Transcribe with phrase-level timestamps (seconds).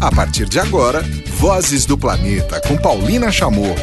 [0.00, 1.02] A partir de agora,
[1.38, 3.74] Vozes do Planeta com Paulina Chamorro.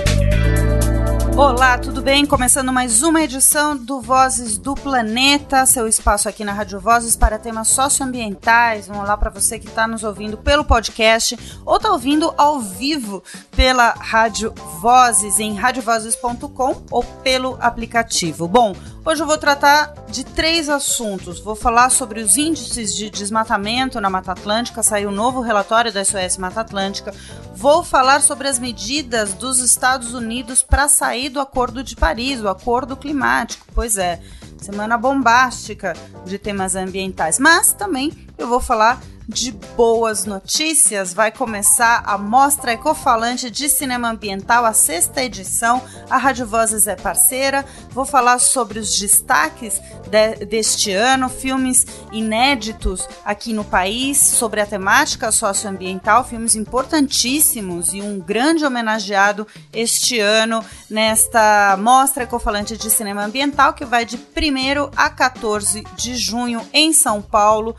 [1.36, 2.26] Olá, tudo bem?
[2.26, 7.38] Começando mais uma edição do Vozes do Planeta, seu espaço aqui na Rádio Vozes para
[7.38, 8.88] temas socioambientais.
[8.88, 13.22] Um olá para você que está nos ouvindo pelo podcast ou está ouvindo ao vivo
[13.54, 18.48] pela Rádio Vozes em radiovozes.com ou pelo aplicativo.
[18.48, 18.74] Bom,
[19.06, 21.40] hoje eu vou tratar de três assuntos.
[21.40, 26.04] Vou falar sobre os índices de desmatamento na Mata Atlântica, saiu um novo relatório da
[26.04, 27.14] SOS Mata Atlântica.
[27.56, 32.50] Vou falar sobre as medidas dos Estados Unidos para sair do Acordo de Paris, o
[32.50, 33.68] Acordo Climático.
[33.74, 34.20] Pois é,
[34.58, 35.94] semana bombástica
[36.26, 37.38] de temas ambientais.
[37.38, 41.14] Mas também eu vou falar de boas notícias.
[41.14, 45.82] Vai começar a Mostra Ecofalante de Cinema Ambiental, a sexta edição.
[46.10, 47.66] A Rádio Vozes é parceira.
[47.90, 54.66] Vou falar sobre os destaques de, deste ano, filmes inéditos aqui no país, sobre a
[54.66, 63.26] temática socioambiental, filmes importantíssimos e um grande homenageado este ano nesta Mostra Ecofalante de Cinema
[63.26, 67.76] Ambiental, que vai de 1 a 14 de junho em São Paulo.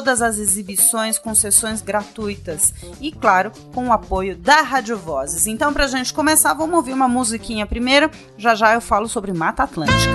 [0.00, 5.46] Todas as exibições com sessões gratuitas e, claro, com o apoio da Rádio Vozes.
[5.46, 8.10] Então, para a gente começar, vamos ouvir uma musiquinha primeiro.
[8.38, 10.10] Já já eu falo sobre Mata Atlântica.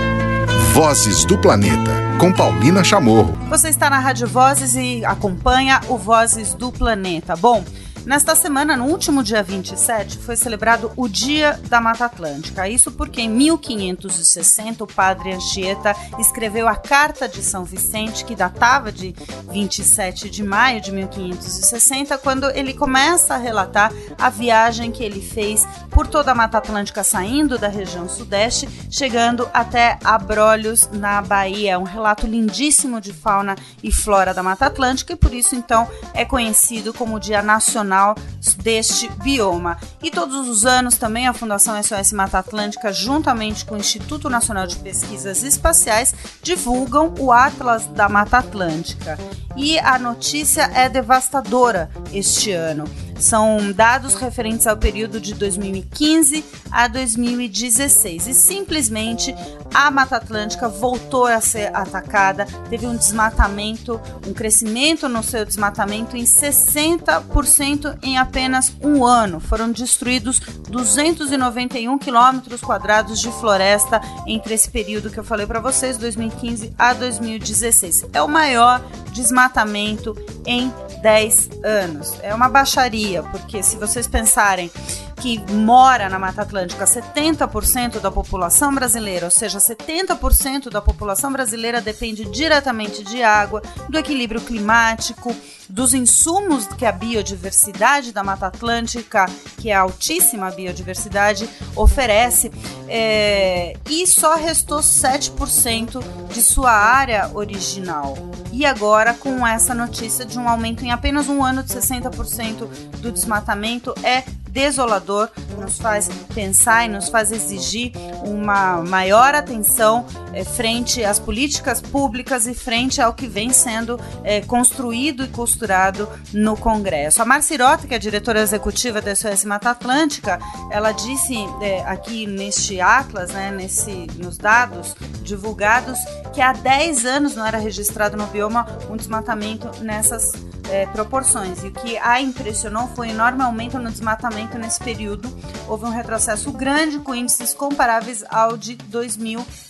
[0.74, 3.38] Vozes do Planeta, com Paulina Chamorro.
[3.48, 7.36] Você está na Rádio Vozes e acompanha o Vozes do Planeta.
[7.36, 7.64] Bom,
[8.06, 12.70] Nesta semana, no último dia 27, foi celebrado o Dia da Mata Atlântica.
[12.70, 18.92] Isso porque em 1560 o padre Anchieta escreveu a Carta de São Vicente, que datava
[18.92, 19.16] de
[19.52, 25.66] 27 de maio de 1560, quando ele começa a relatar a viagem que ele fez
[25.90, 31.72] por toda a Mata Atlântica, saindo da região sudeste, chegando até Abrolhos, na Bahia.
[31.72, 35.90] É um relato lindíssimo de fauna e flora da Mata Atlântica e por isso, então,
[36.14, 39.78] é conhecido como Dia Nacional nacional deste bioma.
[40.04, 44.68] E todos os anos também a Fundação SOS Mata Atlântica, juntamente com o Instituto Nacional
[44.68, 49.18] de Pesquisas Espaciais, divulgam o Atlas da Mata Atlântica.
[49.56, 52.86] E a notícia é devastadora este ano.
[53.18, 58.28] São dados referentes ao período de 2015 a 2016.
[58.28, 59.34] E simplesmente
[59.74, 66.18] a Mata Atlântica voltou a ser atacada, teve um desmatamento, um crescimento no seu desmatamento
[66.18, 68.35] em 60% em apenas
[68.82, 69.40] um ano.
[69.40, 75.98] Foram destruídos 291 quilômetros quadrados de floresta entre esse período que eu falei para vocês,
[75.98, 78.08] 2015 a 2016.
[78.14, 78.82] É o maior
[79.14, 82.18] desmatamento em 10 anos.
[82.22, 84.70] É uma baixaria, porque se vocês pensarem
[85.16, 91.82] que mora na Mata Atlântica 70% da população brasileira, ou seja, 70% da população brasileira
[91.82, 95.36] depende diretamente de água, do equilíbrio climático,
[95.70, 99.26] dos insumos que a biodiversidade da Mata Atlântica,
[99.58, 102.52] que é altíssima biodiversidade, oferece,
[102.88, 108.16] é, e só restou 7% de sua área original.
[108.52, 112.68] E agora, com essa notícia de um aumento em apenas um ano de 60%
[113.02, 114.24] do desmatamento, é
[114.56, 115.30] desolador,
[115.60, 117.92] nos faz pensar e nos faz exigir
[118.24, 120.06] uma maior atenção
[120.44, 126.58] frente às políticas públicas e frente ao que vem sendo é, construído e costurado no
[126.58, 127.22] Congresso.
[127.22, 132.82] A Marcirota, que é diretora executiva da SOS Mata Atlântica, ela disse é, aqui neste
[132.82, 135.98] Atlas, né, nesse, nos dados divulgados,
[136.34, 140.34] que há 10 anos não era registrado no bioma um desmatamento nessas
[140.70, 141.64] é, proporções.
[141.64, 145.30] E o que a impressionou foi o enorme aumento no desmatamento nesse período.
[145.68, 149.66] Houve um retrocesso grande com índices comparáveis ao de 2005.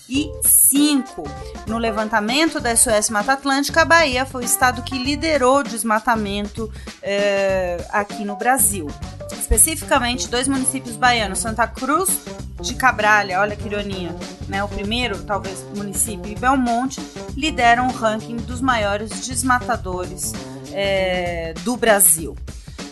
[1.67, 6.71] No levantamento da SOS Mata Atlântica, a Bahia foi o estado que liderou o desmatamento
[7.01, 8.87] é, aqui no Brasil.
[9.31, 12.21] Especificamente, dois municípios baianos, Santa Cruz
[12.61, 14.15] de Cabralha, olha que ironia,
[14.47, 14.63] né?
[14.63, 17.01] O primeiro, talvez, município e Belmonte
[17.35, 20.33] lideram o ranking dos maiores desmatadores
[20.71, 22.35] é, do Brasil.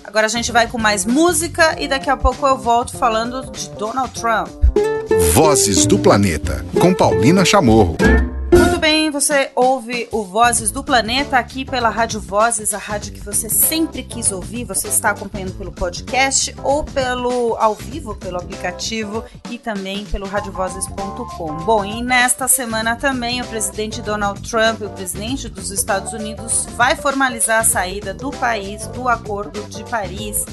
[0.04, 3.70] Agora a gente vai com mais música e daqui a pouco eu volto falando de
[3.72, 4.63] Donald Trump.
[5.34, 7.98] Vozes do Planeta, com Paulina Chamorro
[8.84, 13.48] bem, você ouve o Vozes do Planeta aqui pela Rádio Vozes, a rádio que você
[13.48, 14.66] sempre quis ouvir.
[14.66, 21.64] Você está acompanhando pelo podcast ou pelo ao vivo, pelo aplicativo e também pelo radiovozes.com.
[21.64, 26.98] Bom, e nesta semana também o presidente Donald Trump, o presidente dos Estados Unidos, vai
[26.98, 30.46] formalizar a saída do país do Acordo de Paris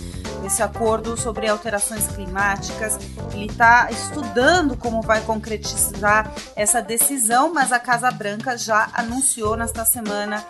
[0.50, 2.98] esse acordo sobre alterações climáticas.
[3.32, 9.84] Ele está estudando como vai concretizar essa decisão, mas a Casa Branca já anunciou nesta
[9.84, 10.44] semana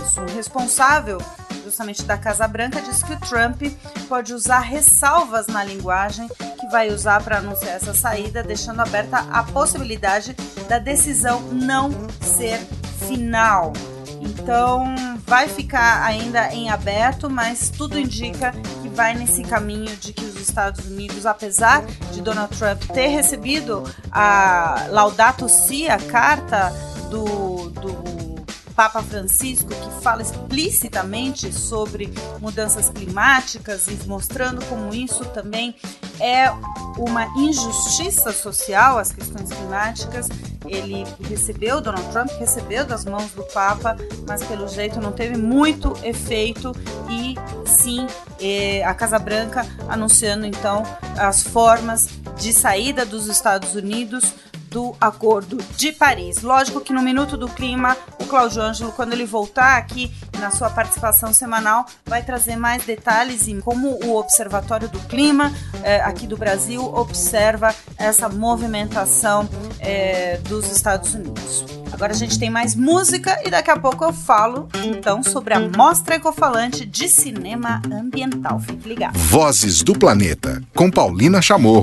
[0.00, 0.20] isso.
[0.20, 1.18] O responsável
[1.64, 3.62] justamente da Casa Branca, disse que o Trump
[4.08, 9.44] pode usar ressalvas na linguagem que vai usar para anunciar essa saída, deixando aberta a
[9.44, 10.34] possibilidade
[10.68, 12.58] da decisão não ser
[13.06, 13.72] final.
[14.20, 14.94] Então
[15.24, 18.52] vai ficar ainda em aberto, mas tudo indica
[19.00, 21.82] vai nesse caminho de que os Estados Unidos, apesar
[22.12, 23.82] de Donald Trump ter recebido
[24.12, 26.70] a Laudato Si, a carta
[27.08, 28.44] do, do
[28.76, 32.12] Papa Francisco, que fala explicitamente sobre
[32.42, 35.74] mudanças climáticas e mostrando como isso também
[36.20, 36.50] é
[36.98, 40.28] uma injustiça social, as questões climáticas.
[40.66, 43.96] Ele recebeu, Donald Trump recebeu das mãos do Papa,
[44.28, 46.72] mas pelo jeito não teve muito efeito
[47.08, 47.34] e
[47.80, 48.06] sim
[48.40, 50.82] eh, a Casa Branca anunciando então
[51.18, 54.34] as formas de saída dos Estados Unidos
[54.70, 56.42] do Acordo de Paris.
[56.42, 60.70] Lógico que no Minuto do Clima, o Cláudio Ângelo, quando ele voltar aqui na sua
[60.70, 65.52] participação semanal, vai trazer mais detalhes em como o Observatório do Clima
[65.82, 69.48] eh, aqui do Brasil observa essa movimentação
[69.80, 71.79] eh, dos Estados Unidos.
[72.00, 75.60] Agora a gente tem mais música e daqui a pouco eu falo então sobre a
[75.60, 78.58] Mostra Ecofalante de Cinema Ambiental.
[78.58, 79.18] Fique ligado.
[79.18, 81.82] Vozes do Planeta, com Paulina Chamorro.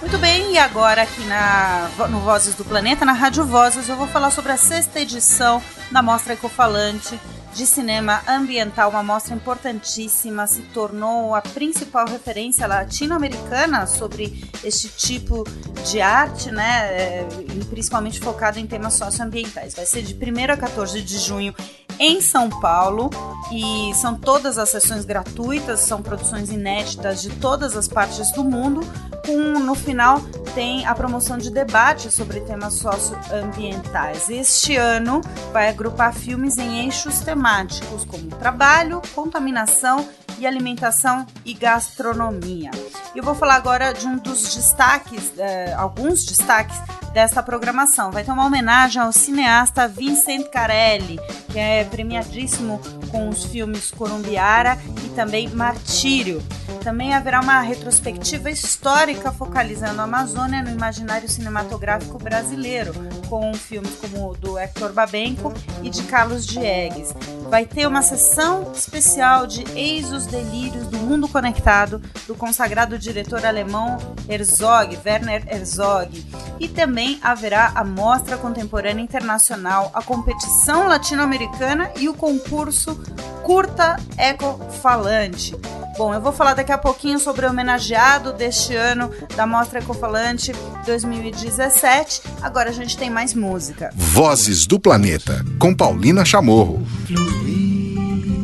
[0.00, 4.08] Muito bem, e agora aqui na, no Vozes do Planeta, na Rádio Vozes, eu vou
[4.08, 5.62] falar sobre a sexta edição
[5.92, 7.16] da Mostra Ecofalante
[7.54, 15.44] de cinema ambiental, uma mostra importantíssima, se tornou a principal referência latino-americana sobre este tipo
[15.86, 17.28] de arte, né, é,
[17.70, 19.74] principalmente focado em temas socioambientais.
[19.74, 21.54] Vai ser de 1 a 14 de junho
[21.98, 23.08] em São Paulo
[23.52, 28.80] e são todas as sessões gratuitas, são produções inéditas de todas as partes do mundo.
[29.24, 30.20] Com, no final
[30.54, 34.30] tem a promoção de debate sobre temas socioambientais.
[34.30, 35.20] Este ano
[35.52, 40.08] vai agrupar filmes em eixos temáticos como trabalho, contaminação
[40.38, 42.70] e alimentação e gastronomia.
[43.14, 46.76] Eu vou falar agora de um dos destaques, eh, alguns destaques
[47.12, 48.10] dessa programação.
[48.10, 51.18] Vai ter uma homenagem ao cineasta Vincent Carelli,
[51.48, 52.80] que é premiadíssimo
[53.10, 56.42] com os filmes Columbiara e também Martírio.
[56.82, 62.92] Também haverá uma retrospectiva histórica focalizando a Amazônia no imaginário cinematográfico brasileiro,
[63.28, 65.52] com filmes como o do Hector Babenco
[65.82, 67.14] e de Carlos Diegues.
[67.48, 73.44] Vai ter uma sessão especial de Eis os Delírios do Mundo Conectado, do consagrado diretor
[73.44, 73.96] alemão
[74.28, 76.24] Herzog, Werner Herzog.
[76.58, 83.00] E também haverá a Mostra Contemporânea Internacional, a competição latino-americana e o concurso
[83.42, 85.54] Curta Ecofalante.
[85.96, 90.52] Bom, eu vou falar daqui a pouquinho sobre o homenageado deste ano da Mostra Ecofalante
[90.84, 92.22] 2017.
[92.42, 93.90] Agora a gente tem mais música.
[93.94, 96.84] Vozes do Planeta, com Paulina Chamorro.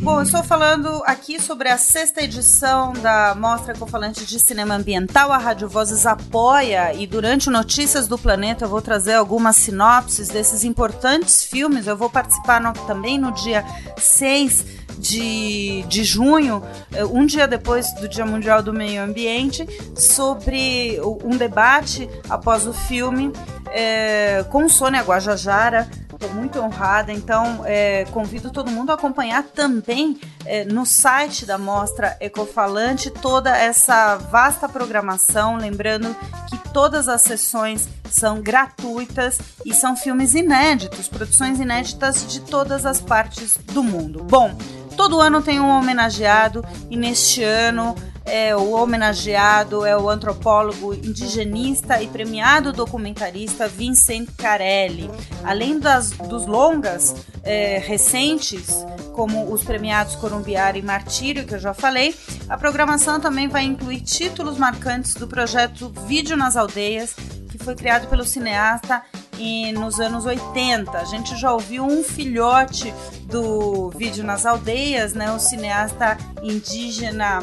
[0.00, 5.32] Bom, eu estou falando aqui sobre a sexta edição da Mostra Ecofalante de Cinema Ambiental.
[5.32, 10.62] A Rádio Vozes apoia e durante Notícias do Planeta eu vou trazer algumas sinopses desses
[10.62, 11.88] importantes filmes.
[11.88, 13.64] Eu vou participar no, também no dia
[13.98, 14.64] 6
[15.00, 16.62] de, de junho,
[16.92, 19.66] eh, um dia depois do Dia Mundial do Meio Ambiente,
[19.96, 23.32] sobre um debate após o filme
[23.70, 25.88] é, com Sônia Guajajara.
[26.12, 31.56] Estou muito honrada, então é, convido todo mundo a acompanhar também é, no site da
[31.56, 35.56] Mostra Ecofalante toda essa vasta programação.
[35.56, 36.14] Lembrando
[36.46, 43.00] que todas as sessões são gratuitas e são filmes inéditos, produções inéditas de todas as
[43.00, 44.22] partes do mundo.
[44.22, 44.54] Bom,
[45.00, 47.94] Todo ano tem um homenageado e neste ano
[48.26, 55.10] é, o homenageado é o antropólogo indigenista e premiado documentarista Vincent Carelli.
[55.42, 61.72] Além das, dos longas é, recentes, como os premiados Corumbiara e Martírio, que eu já
[61.72, 62.14] falei,
[62.46, 67.14] a programação também vai incluir títulos marcantes do projeto Vídeo nas Aldeias,
[67.50, 69.02] que foi criado pelo cineasta
[69.40, 70.90] e nos anos 80.
[70.98, 72.92] A gente já ouviu um filhote
[73.24, 75.32] do vídeo nas aldeias, né?
[75.32, 77.40] O cineasta indígena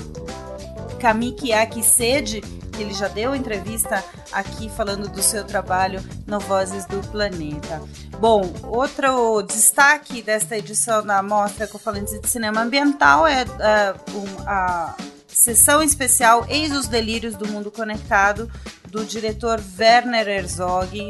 [1.00, 1.52] Kamiki
[1.84, 7.82] Sede, que ele já deu entrevista aqui falando do seu trabalho no Vozes do Planeta.
[8.20, 14.96] Bom, outro destaque desta edição da Mostra Ecofalante de Cinema Ambiental é uh, um, a
[15.28, 18.52] sessão especial Eis os Delírios do Mundo Conectado,
[18.88, 21.10] do diretor Werner Herzog,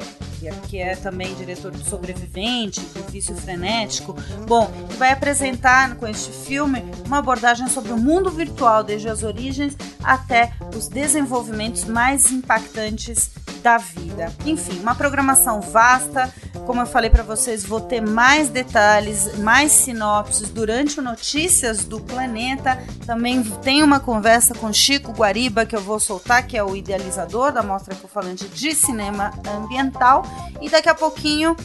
[0.67, 4.15] que é também diretor do Sobrevivente, do Vício Frenético.
[4.47, 9.75] Bom, vai apresentar com este filme uma abordagem sobre o mundo virtual, desde as origens
[10.03, 14.33] até os desenvolvimentos mais impactantes da vida.
[14.45, 16.33] Enfim, uma programação vasta,
[16.65, 21.99] como eu falei para vocês, vou ter mais detalhes, mais sinopses durante o Notícias do
[21.99, 22.81] Planeta.
[23.05, 27.51] Também tem uma conversa com Chico Guariba que eu vou soltar, que é o idealizador
[27.51, 30.23] da Mostra Ecofalante de Cinema Ambiental.
[30.61, 31.55] E daqui a pouquinho,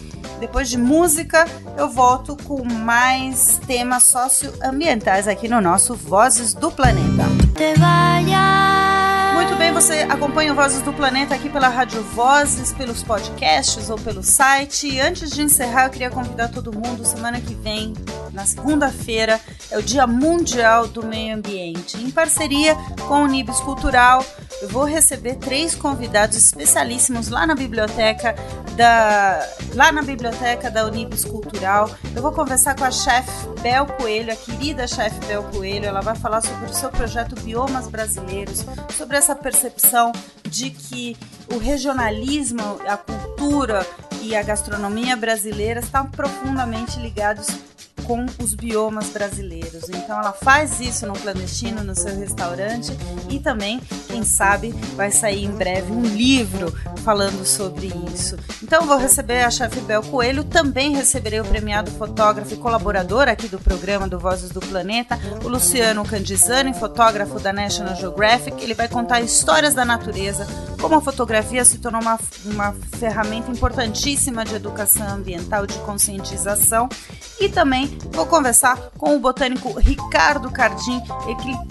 [0.40, 1.46] depois de música,
[1.76, 7.24] eu volto com mais temas socioambientais aqui no nosso Vozes do Planeta.
[9.82, 14.86] Você acompanha o Vozes do Planeta aqui pela Rádio Vozes, pelos podcasts ou pelo site.
[14.86, 17.92] E antes de encerrar, eu queria convidar todo mundo, semana que vem,
[18.32, 21.96] na segunda-feira, é o Dia Mundial do Meio Ambiente.
[21.96, 22.74] Em parceria
[23.06, 24.24] com o Nibis Cultural,
[24.60, 28.34] eu vou receber três convidados especialíssimos lá na biblioteca
[28.76, 31.90] da lá na biblioteca da Unibis Cultural.
[32.14, 35.86] Eu vou conversar com a chefe Bel Coelho, a querida chefe Bel Coelho.
[35.86, 38.64] Ela vai falar sobre o seu projeto Biomas Brasileiros,
[38.96, 40.12] sobre essa percepção
[40.44, 41.16] de que
[41.52, 43.86] o regionalismo, a cultura
[44.22, 47.48] e a gastronomia brasileira estão profundamente ligados
[48.12, 49.88] com os biomas brasileiros.
[49.88, 52.92] Então ela faz isso no clandestino, no seu restaurante
[53.30, 56.70] e também, quem sabe, vai sair em breve um livro
[57.02, 58.36] falando sobre isso.
[58.62, 63.48] Então vou receber a chefe Bel Coelho, também receberei o premiado fotógrafo e colaborador aqui
[63.48, 68.62] do programa do Vozes do Planeta, o Luciano Candizani, fotógrafo da National Geographic.
[68.62, 70.46] Ele vai contar histórias da natureza,
[70.78, 76.90] como a fotografia se tornou uma, uma ferramenta importantíssima de educação ambiental, de conscientização
[77.40, 81.02] e também vou conversar com o botânico Ricardo Cardim,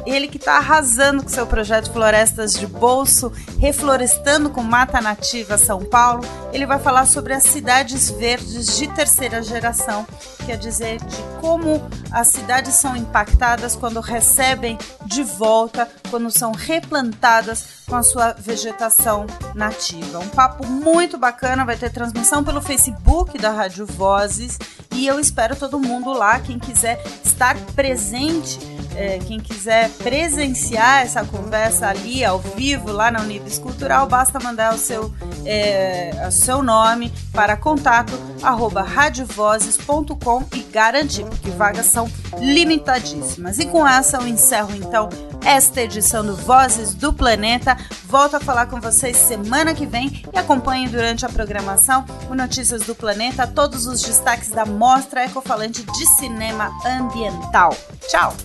[0.05, 5.83] ele que está arrasando com seu projeto Florestas de Bolso, reflorestando com mata nativa São
[5.83, 6.23] Paulo.
[6.53, 10.05] Ele vai falar sobre as cidades verdes de terceira geração,
[10.45, 11.81] quer dizer, de como
[12.12, 19.25] as cidades são impactadas quando recebem de volta, quando são replantadas com a sua vegetação
[19.53, 20.19] nativa.
[20.19, 24.57] Um papo muito bacana, vai ter transmissão pelo Facebook da Rádio Vozes
[24.93, 28.60] e eu espero todo mundo lá, quem quiser estar presente,
[28.95, 34.74] é, quem quiser presenciar essa conversa ali ao vivo lá na Unibis Cultural, basta mandar
[34.74, 35.13] o seu,
[35.45, 43.60] é, o seu nome para contato arroba radiovozes.com e garantir, porque vagas são limitadíssimas.
[43.60, 45.10] E com essa eu encerro então
[45.43, 47.77] esta edição do Vozes do Planeta.
[48.05, 52.83] Volto a falar com vocês semana que vem e acompanhe durante a programação o Notícias
[52.83, 57.75] do Planeta, todos os destaques da Mostra Ecofalante de Cinema Ambiental.
[58.07, 58.36] Tchau!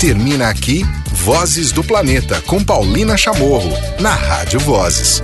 [0.00, 5.22] Termina aqui Vozes do Planeta com Paulina Chamorro, na Rádio Vozes.